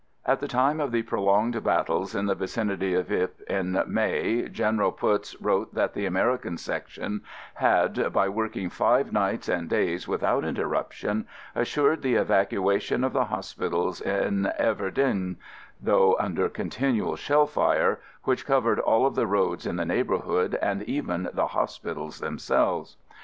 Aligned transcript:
At 0.25 0.39
the 0.39 0.47
time 0.47 0.79
of 0.79 0.91
the 0.91 1.03
prolonged 1.03 1.63
bat 1.63 1.85
tles 1.85 2.15
in 2.17 2.25
the 2.25 2.33
vicinity 2.33 2.95
of 2.95 3.11
Ypres 3.11 3.39
in 3.47 3.83
May, 3.85 4.49
Gen 4.49 4.77
eral 4.77 4.97
Putz 4.97 5.35
wrote 5.39 5.75
that 5.75 5.93
the 5.93 6.07
American 6.07 6.57
Section 6.57 7.21
had, 7.53 8.11
by 8.11 8.27
working 8.27 8.71
five 8.71 9.13
nights 9.13 9.47
and 9.47 9.69
days 9.69 10.07
with 10.07 10.23
out 10.23 10.43
interruption, 10.43 11.27
assured 11.53 12.01
the 12.01 12.15
evacuation 12.15 13.03
of 13.03 13.13
the 13.13 13.25
hospitals 13.25 14.01
in 14.01 14.51
Everdinghe, 14.59 15.35
though 15.79 16.17
under 16.19 16.49
continual 16.49 17.15
shell 17.15 17.45
fire 17.45 17.99
which 18.23 18.47
covered 18.47 18.79
all 18.79 19.05
of 19.05 19.13
the 19.13 19.27
roads 19.27 19.67
in 19.67 19.75
the 19.75 19.85
neighborhood 19.85 20.57
and 20.63 20.81
even 20.81 21.29
the 21.31 21.49
hospitals 21.49 22.17
themselves. 22.17 22.97